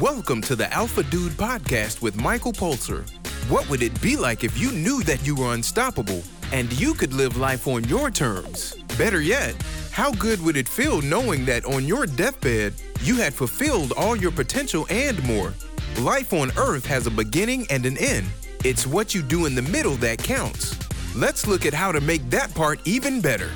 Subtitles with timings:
[0.00, 3.02] Welcome to the Alpha Dude podcast with Michael Pulser.
[3.50, 7.12] What would it be like if you knew that you were unstoppable and you could
[7.12, 8.76] live life on your terms?
[8.96, 13.92] Better yet, how good would it feel knowing that on your deathbed, you had fulfilled
[13.96, 15.52] all your potential and more?
[15.98, 18.28] Life on Earth has a beginning and an end.
[18.64, 20.78] It's what you do in the middle that counts.
[21.16, 23.50] Let's look at how to make that part even better.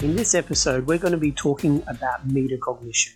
[0.00, 3.14] In this episode, we're going to be talking about metacognition.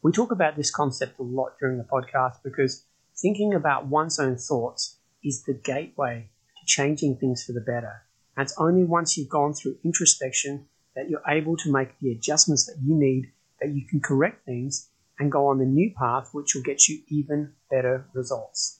[0.00, 2.84] We talk about this concept a lot during the podcast because
[3.16, 8.02] thinking about one's own thoughts is the gateway to changing things for the better.
[8.36, 12.66] And it's only once you've gone through introspection that you're able to make the adjustments
[12.66, 16.54] that you need, that you can correct things and go on the new path, which
[16.54, 18.78] will get you even better results.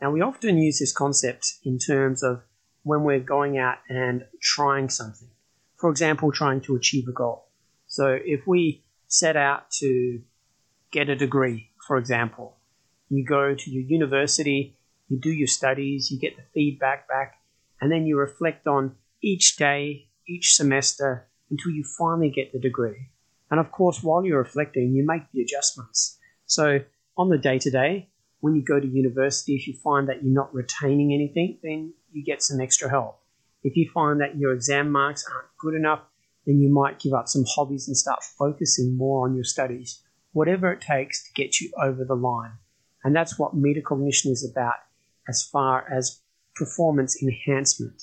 [0.00, 2.42] Now, we often use this concept in terms of
[2.84, 5.28] when we're going out and trying something.
[5.76, 7.48] For example, trying to achieve a goal.
[7.86, 10.22] So if we set out to
[10.94, 12.56] get a degree, for example.
[13.10, 14.76] You go to your university,
[15.08, 17.34] you do your studies, you get the feedback back,
[17.80, 23.10] and then you reflect on each day, each semester, until you finally get the degree.
[23.50, 26.16] And of course, while you're reflecting, you make the adjustments.
[26.46, 26.78] So,
[27.16, 30.32] on the day to day, when you go to university, if you find that you're
[30.32, 33.20] not retaining anything, then you get some extra help.
[33.64, 36.02] If you find that your exam marks aren't good enough,
[36.46, 40.00] then you might give up some hobbies and start focusing more on your studies
[40.34, 42.52] whatever it takes to get you over the line.
[43.02, 44.74] And that's what metacognition is about
[45.28, 46.20] as far as
[46.54, 48.02] performance enhancement.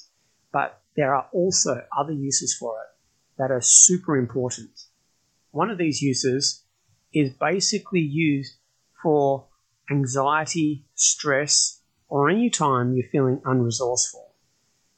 [0.52, 2.98] But there are also other uses for it
[3.38, 4.72] that are super important.
[5.52, 6.64] One of these uses
[7.14, 8.56] is basically used
[9.04, 9.48] for
[9.90, 14.30] anxiety, stress, or any time you're feeling unresourceful.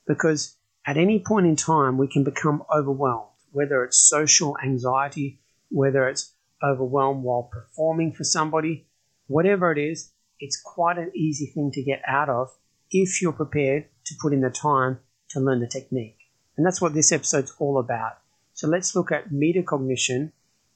[0.06, 5.40] Because at any point in time, we can become overwhelmed, whether it's social anxiety,
[5.70, 6.33] whether it's
[6.64, 8.88] overwhelmed while performing for somebody,
[9.28, 12.50] whatever it is, it's quite an easy thing to get out of
[12.92, 16.18] if you're prepared to put in the time to learn the technique.
[16.58, 18.18] And that's what this episode's all about.
[18.54, 20.32] So let's look at metacognition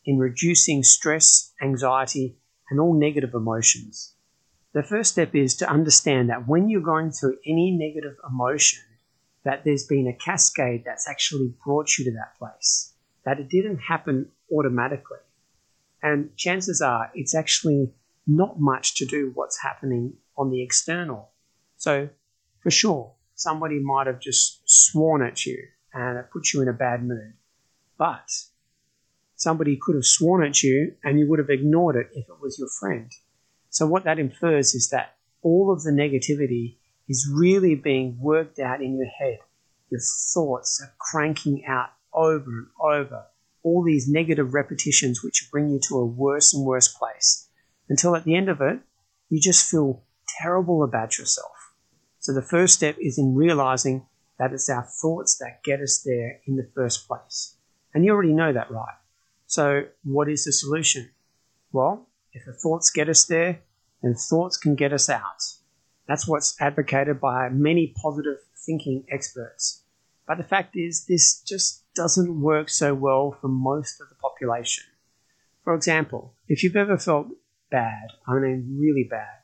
[0.06, 2.38] in reducing stress, anxiety,
[2.70, 4.16] and all negative emotions.
[4.74, 8.84] The first step is to understand that when you're going through any negative emotion,
[9.44, 12.94] that there's been a cascade that's actually brought you to that place,
[13.26, 15.18] that it didn't happen automatically.
[16.02, 17.92] And chances are it's actually
[18.26, 21.32] not much to do what's happening on the external.
[21.78, 22.10] So,
[22.62, 25.64] for sure, somebody might have just sworn at you
[25.94, 27.34] and it puts you in a bad mood.
[27.98, 28.30] But
[29.36, 32.60] somebody could have sworn at you and you would have ignored it if it was
[32.60, 33.12] your friend.
[33.70, 36.78] So, what that infers is that all of the negativity
[37.08, 39.40] is really being worked out in your head.
[39.90, 40.02] Your
[40.34, 43.26] thoughts are cranking out over and over
[43.64, 47.48] all these negative repetitions which bring you to a worse and worse place
[47.90, 48.80] until at the end of it,
[49.30, 50.04] you just feel
[50.40, 51.52] terrible about yourself.
[52.20, 54.06] So the first step is in realizing
[54.40, 57.56] that it's our thoughts that get us there in the first place.
[57.94, 58.96] And you already know that, right?
[59.48, 61.10] So what is the solution?
[61.72, 63.62] Well, if the thoughts get us there,
[64.04, 65.42] then thoughts can get us out.
[66.08, 69.84] That's what's advocated by many positive thinking experts.
[70.28, 74.86] But the fact is, this just doesn't work so well for most of the population.
[75.64, 77.28] For example, if you've ever felt
[77.70, 79.42] bad, I mean really bad,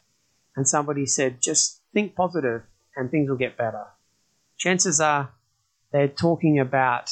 [0.56, 2.62] and somebody said, just think positive
[2.96, 3.86] and things will get better,
[4.58, 5.34] chances are
[5.91, 7.12] they're talking about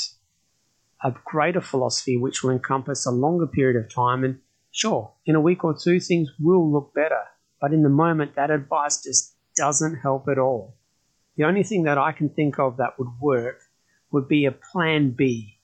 [1.03, 4.23] a greater philosophy which will encompass a longer period of time.
[4.23, 4.40] And
[4.72, 7.22] sure, in a week or two, things will look better.
[7.59, 10.78] But in the moment, that advice just doesn't help at all.
[11.38, 13.59] The only thing that I can think of that would work
[14.11, 15.57] would be a plan B.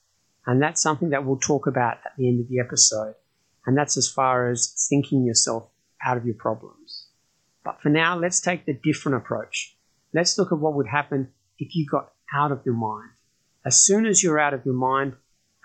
[0.45, 3.15] And that's something that we'll talk about at the end of the episode.
[3.65, 5.69] And that's as far as thinking yourself
[6.05, 7.07] out of your problems.
[7.63, 9.75] But for now, let's take the different approach.
[10.13, 13.09] Let's look at what would happen if you got out of your mind.
[13.65, 15.13] As soon as you're out of your mind,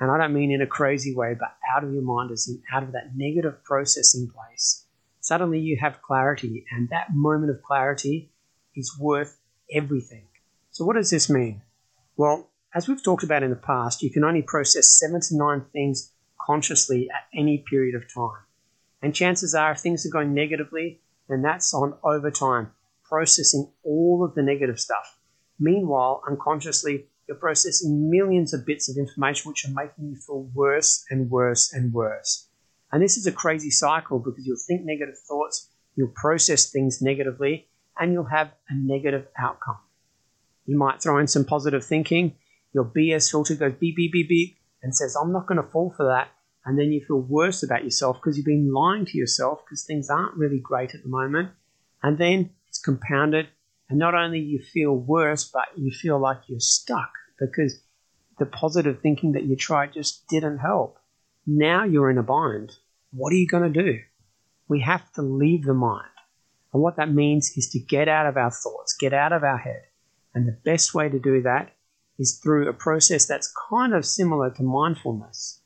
[0.01, 2.61] and I don't mean in a crazy way, but out of your mind as in
[2.73, 4.85] out of that negative processing place,
[5.21, 8.33] suddenly you have clarity, and that moment of clarity
[8.75, 9.39] is worth
[9.73, 10.25] everything.
[10.73, 11.63] So, what does this mean?
[12.17, 15.65] Well, as we've talked about in the past, you can only process seven to nine
[15.73, 18.43] things consciously at any period of time.
[19.03, 22.71] And chances are, if things are going negatively, then that's on overtime,
[23.05, 25.19] processing all of the negative stuff.
[25.59, 31.05] Meanwhile, unconsciously, you're processing millions of bits of information which are making you feel worse
[31.11, 32.49] and worse and worse.
[32.91, 37.69] And this is a crazy cycle because you'll think negative thoughts, you'll process things negatively,
[37.99, 39.79] and you'll have a negative outcome.
[40.67, 42.37] You might throw in some positive thinking,
[42.73, 45.93] your BS filter goes beep, beep, beep, beep, and says, I'm not going to fall
[45.97, 46.29] for that.
[46.65, 50.09] And then you feel worse about yourself because you've been lying to yourself because things
[50.09, 51.51] aren't really great at the moment.
[52.03, 53.49] And then it's compounded.
[53.89, 57.81] And not only you feel worse, but you feel like you're stuck because
[58.39, 60.99] the positive thinking that you tried just didn't help.
[61.47, 62.73] Now you're in a bind.
[63.13, 63.99] What are you going to do?
[64.69, 66.07] We have to leave the mind.
[66.73, 69.59] And what that means is to get out of our thoughts, get out of our
[69.59, 69.83] head.
[70.35, 71.73] And the best way to do that
[72.23, 75.61] is through a process that's kind of similar to mindfulness.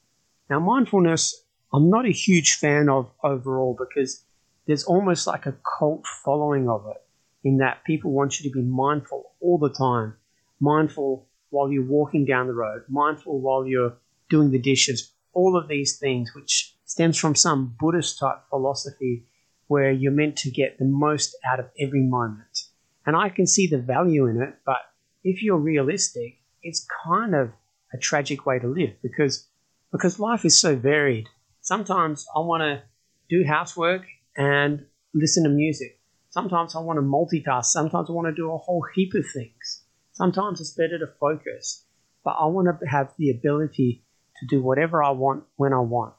[0.49, 4.25] Now, mindfulness, I'm not a huge fan of overall because
[4.67, 7.03] there's almost like a cult following of it
[7.45, 10.15] in that people want you to be mindful all the time.
[10.59, 13.95] Mindful while you're walking down the road, mindful while you're
[14.31, 19.27] doing the dishes, all of these things, which stems from some Buddhist type philosophy
[19.67, 22.69] where you're meant to get the most out of every moment.
[23.05, 24.79] And I can see the value in it, but
[25.23, 27.51] if you're realistic, it's kind of
[27.95, 29.49] a tragic way to live because
[29.93, 31.29] because life is so varied.
[31.61, 32.83] Sometimes I want to
[33.31, 34.03] do housework
[34.37, 34.85] and
[35.15, 36.01] listen to music.
[36.31, 37.67] Sometimes I want to multitask.
[37.67, 39.85] Sometimes I want to do a whole heap of things.
[40.13, 41.85] Sometimes it's better to focus,
[42.25, 44.05] but I want to have the ability
[44.41, 46.15] to do whatever I want when I want.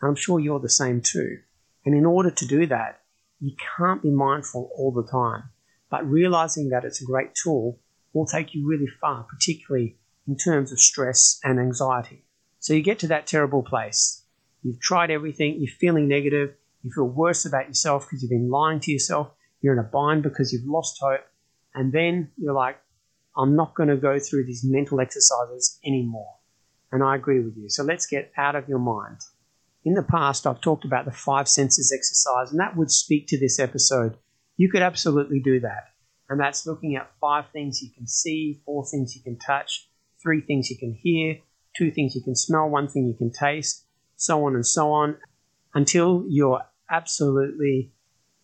[0.00, 1.38] And I'm sure you're the same too.
[1.84, 3.00] And in order to do that,
[3.40, 5.50] you can't be mindful all the time.
[5.90, 7.80] But realizing that it's a great tool
[8.18, 12.24] will take you really far, particularly in terms of stress and anxiety.
[12.58, 14.24] So you get to that terrible place.
[14.62, 18.80] You've tried everything, you're feeling negative, you feel worse about yourself because you've been lying
[18.80, 19.30] to yourself,
[19.60, 21.24] you're in a bind because you've lost hope,
[21.74, 22.78] and then you're like,
[23.36, 26.34] I'm not going to go through these mental exercises anymore.
[26.90, 27.68] And I agree with you.
[27.68, 29.18] So let's get out of your mind.
[29.84, 33.38] In the past, I've talked about the five senses exercise, and that would speak to
[33.38, 34.16] this episode.
[34.56, 35.90] You could absolutely do that.
[36.28, 39.88] And that's looking at five things you can see, four things you can touch,
[40.22, 41.38] three things you can hear,
[41.76, 43.84] two things you can smell, one thing you can taste,
[44.16, 45.16] so on and so on,
[45.74, 47.92] until you're absolutely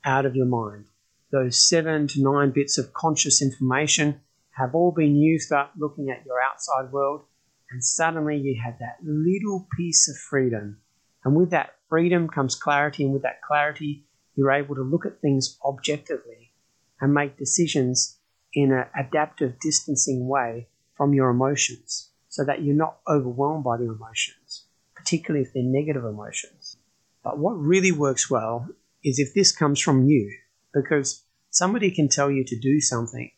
[0.04, 0.86] out of your mind.
[1.30, 4.20] Those seven to nine bits of conscious information
[4.52, 7.24] have all been used up looking at your outside world,
[7.70, 10.78] and suddenly you have that little piece of freedom.
[11.24, 14.06] And with that freedom comes clarity, and with that clarity,
[14.36, 16.52] you're able to look at things objectively
[17.00, 18.18] and make decisions
[18.52, 23.84] in an adaptive, distancing way from your emotions so that you're not overwhelmed by the
[23.84, 26.76] emotions, particularly if they're negative emotions.
[27.22, 28.68] But what really works well
[29.02, 30.32] is if this comes from you,
[30.72, 33.30] because somebody can tell you to do something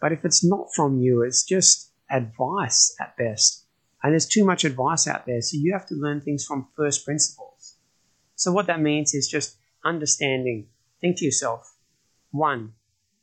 [0.00, 3.64] but if it's not from you, it's just advice at best.
[4.02, 7.04] And there's too much advice out there, so you have to learn things from first
[7.04, 7.76] principles.
[8.36, 10.68] So, what that means is just understanding.
[11.00, 11.74] Think to yourself
[12.30, 12.74] one,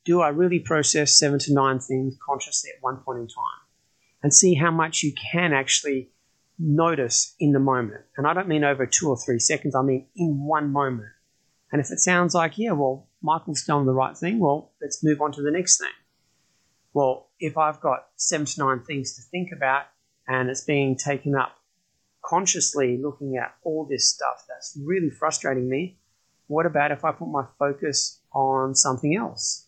[0.06, 3.62] do I really process seven to nine things consciously at one point in time?
[4.24, 6.10] And see how much you can actually
[6.57, 8.02] notice in the moment.
[8.18, 11.10] And I don't mean over two or three seconds, I mean in one moment.
[11.72, 15.22] And if it sounds like, yeah, well, Michael's done the right thing, well, let's move
[15.22, 15.90] on to the next thing
[16.96, 19.84] well, if I've got seven to nine things to think about
[20.28, 21.57] and it's being taken up
[22.24, 26.00] consciously looking at all this stuff that's really frustrating me,
[26.48, 29.64] what about if I put my focus on something else?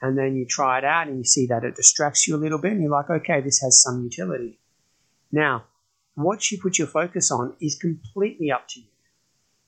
[0.00, 2.58] And then you try it out and you see that it distracts you a little
[2.58, 4.60] bit and you're like, okay, this has some utility.
[5.32, 5.64] Now,
[6.14, 8.86] what you put your focus on is completely up to you.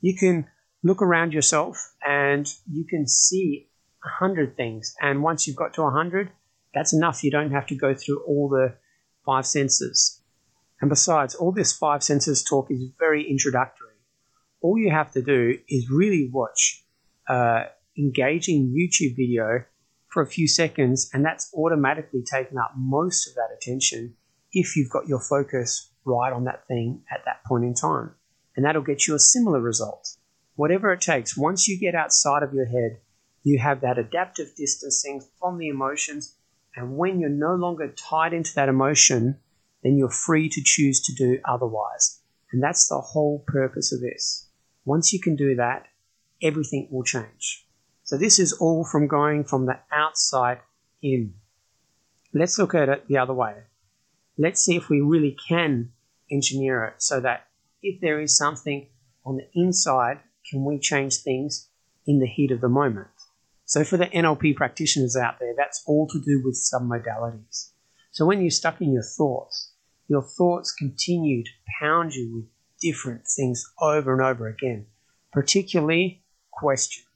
[0.01, 0.47] You can
[0.83, 3.69] look around yourself and you can see
[4.05, 4.95] a hundred things.
[5.01, 6.31] And once you've got to a hundred,
[6.75, 7.23] that's enough.
[7.25, 8.75] You don't have to go through all the
[9.27, 10.21] five senses.
[10.81, 13.89] And besides, all this five senses talk is very introductory.
[14.63, 16.85] All you have to do is really watch
[17.29, 17.65] uh,
[17.99, 19.65] engaging YouTube video
[20.11, 24.15] for a few seconds, and that's automatically taken up most of that attention
[24.53, 28.15] if you've got your focus right on that thing at that point in time.
[28.57, 30.17] And that'll get you a similar result.
[30.57, 33.01] Whatever it takes, once you get outside of your head,
[33.43, 36.37] you have that adaptive distancing from the emotions
[36.77, 39.39] and when you're no longer tied into that emotion,
[39.83, 42.21] then you're free to choose to do otherwise.
[42.53, 44.49] And that's the whole purpose of this.
[44.85, 45.87] Once you can do that,
[46.43, 47.67] everything will change.
[48.11, 50.59] So this is all from going from the outside
[51.01, 51.35] in.
[52.35, 53.55] Let's look at it the other way.
[54.37, 55.93] Let's see if we really can
[56.29, 57.47] engineer it so that
[57.85, 58.89] if there is something
[59.25, 60.19] on the inside,
[60.51, 61.69] can we change things
[62.05, 63.07] in the heat of the moment?
[63.65, 67.71] So for the NLP practitioners out there, that's all to do with submodalities.
[68.11, 69.71] So when you're stuck in your thoughts,
[70.09, 71.51] your thoughts continue to
[71.81, 72.47] pound you with
[72.81, 74.87] different things over and over again,
[75.33, 77.07] particularly questions.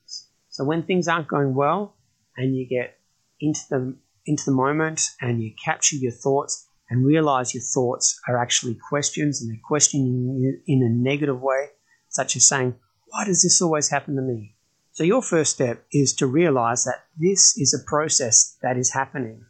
[0.55, 1.97] So when things aren't going well
[2.37, 2.97] and you get
[3.41, 8.41] into the into the moment and you capture your thoughts and realize your thoughts are
[8.41, 11.71] actually questions and they're questioning you in a negative way,
[12.09, 12.77] such as saying,
[13.09, 14.55] Why does this always happen to me?
[14.93, 19.45] So, your first step is to realize that this is a process that is happening.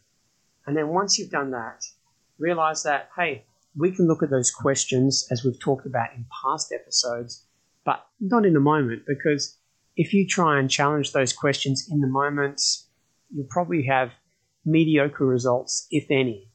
[0.67, 1.85] And then once you've done that,
[2.39, 3.45] realize that, hey,
[3.77, 7.45] we can look at those questions as we've talked about in past episodes,
[7.85, 9.59] but not in the moment because
[9.97, 12.61] if you try and challenge those questions in the moment,
[13.33, 14.13] you'll probably have
[14.65, 16.51] mediocre results, if any.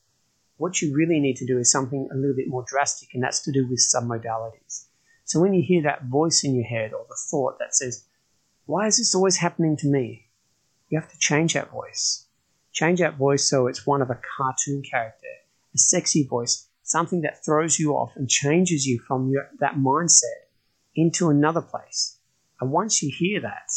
[0.58, 3.42] What you really need to do is something a little bit more drastic, and that's
[3.44, 4.86] to do with submodalities.
[5.24, 8.06] So when you hear that voice in your head or the thought that says,
[8.66, 10.26] Why is this always happening to me?
[10.90, 12.26] You have to change that voice.
[12.74, 15.28] Change that voice so it's one of a cartoon character,
[15.74, 20.48] a sexy voice, something that throws you off and changes you from your, that mindset
[20.96, 22.19] into another place.
[22.60, 23.72] And once you hear that,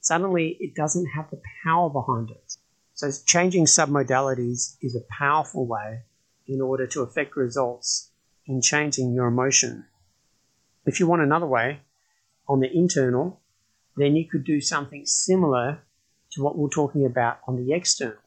[0.00, 2.56] suddenly it doesn't have the power behind it.
[2.94, 6.02] So changing submodalities is a powerful way
[6.46, 8.10] in order to affect results
[8.46, 9.86] in changing your emotion.
[10.84, 11.80] If you want another way,
[12.48, 13.40] on the internal,
[13.96, 15.80] then you could do something similar
[16.32, 18.18] to what we're talking about on the external.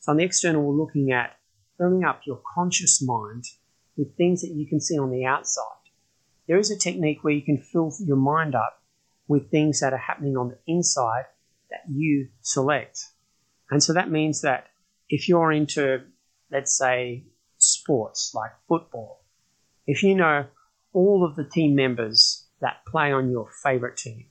[0.00, 1.36] So on the external, we're looking at
[1.76, 3.44] filling up your conscious mind
[3.96, 5.64] with things that you can see on the outside.
[6.46, 8.77] There is a technique where you can fill your mind up
[9.28, 11.26] with things that are happening on the inside
[11.70, 12.98] that you select.
[13.70, 14.68] And so that means that
[15.08, 16.02] if you're into,
[16.50, 17.24] let's say,
[17.58, 19.22] sports like football,
[19.86, 20.46] if you know
[20.92, 24.26] all of the team members that play on your favorite team,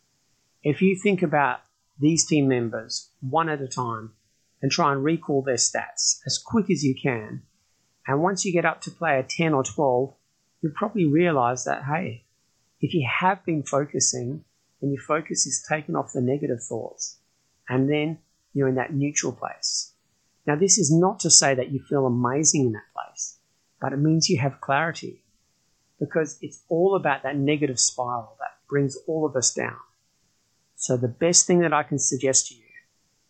[0.63, 1.61] if you think about
[1.99, 4.13] these team members one at a time
[4.61, 7.43] and try and recall their stats as quick as you can,
[8.07, 10.13] and once you get up to player 10 or 12,
[10.61, 12.23] you'll probably realize that, hey,
[12.79, 14.43] if you have been focusing
[14.81, 17.17] and your focus is taken off the negative thoughts,
[17.67, 18.19] and then
[18.53, 19.93] you're in that neutral place.
[20.46, 23.38] Now, this is not to say that you feel amazing in that place,
[23.81, 25.24] but it means you have clarity
[26.00, 29.77] because it's all about that negative spiral that brings all of us down.
[30.75, 32.63] So, the best thing that I can suggest to you,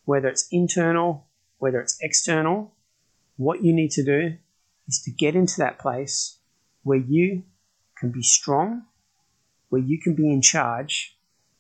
[0.06, 1.28] whether it's internal,
[1.58, 2.74] whether it's external,
[3.38, 4.38] what you need to do
[4.88, 6.38] is to get into that place
[6.84, 7.44] where you
[7.98, 8.84] can be strong,
[9.70, 11.17] where you can be in charge,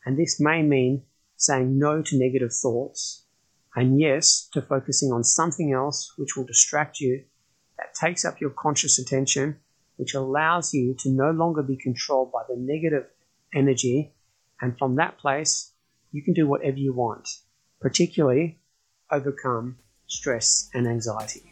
[0.07, 1.03] and this may mean
[1.35, 3.25] saying no to negative thoughts
[3.75, 7.25] and yes to focusing on something else which will distract you,
[7.77, 9.57] that takes up your conscious attention,
[9.97, 13.03] which allows you to no longer be controlled by the negative
[13.53, 14.13] energy.
[14.61, 15.73] And from that place,
[16.13, 17.27] you can do whatever you want,
[17.81, 18.61] particularly
[19.11, 21.51] overcome stress and anxiety.